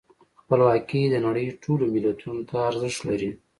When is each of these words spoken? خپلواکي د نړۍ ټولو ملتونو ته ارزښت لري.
خپلواکي 0.41 1.01
د 1.09 1.15
نړۍ 1.25 1.47
ټولو 1.63 1.83
ملتونو 1.93 2.41
ته 2.49 2.55
ارزښت 2.69 2.99
لري. 3.09 3.31